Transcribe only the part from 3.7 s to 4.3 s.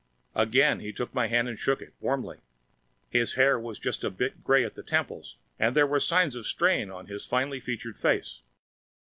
just a